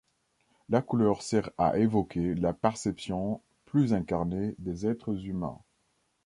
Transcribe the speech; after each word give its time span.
La 0.69 0.81
couleur 0.81 1.21
sert 1.21 1.51
à 1.59 1.77
évoquer 1.77 2.33
la 2.33 2.53
perception 2.53 3.39
plus 3.65 3.93
incarnée 3.93 4.55
des 4.57 4.87
êtres 4.87 5.27
humains. 5.27 5.59